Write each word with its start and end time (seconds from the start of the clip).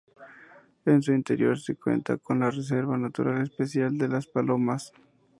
En 0.83 1.03
su 1.03 1.13
interior 1.13 1.59
se 1.59 1.73
encuentra 1.73 2.17
la 2.29 2.49
Reserva 2.49 2.97
Natural 2.97 3.39
Especial 3.43 3.99
de 3.99 4.07
Las 4.07 4.25
Palomas. 4.25 4.91